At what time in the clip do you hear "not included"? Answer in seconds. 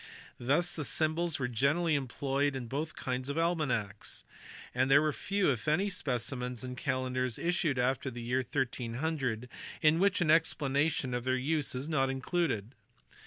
11.87-12.73